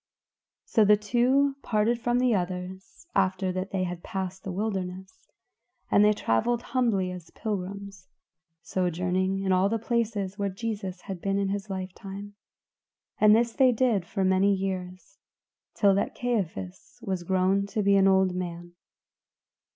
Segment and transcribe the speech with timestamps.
[0.65, 5.29] So the two parted from the others after that they had passed the wilderness,
[5.91, 8.07] and they traveled humbly as pilgrims;
[8.63, 12.33] sojourning long in all the places where Jesus had been in his life time;
[13.19, 15.19] and this did they for many years,
[15.75, 18.73] till that Caiaphas was grown to be an old man.